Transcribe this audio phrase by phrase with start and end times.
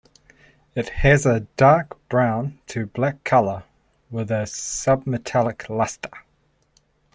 [0.73, 3.65] It has a dark brown to black color
[4.09, 6.09] with a submetallic luster.